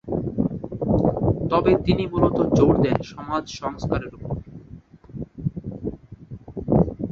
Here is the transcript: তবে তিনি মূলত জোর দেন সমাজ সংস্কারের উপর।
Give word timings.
তবে 1.51 1.71
তিনি 1.85 2.03
মূলত 2.11 2.37
জোর 2.57 2.73
দেন 2.83 2.97
সমাজ 3.11 3.43
সংস্কারের 3.61 4.11
উপর। 4.17 4.35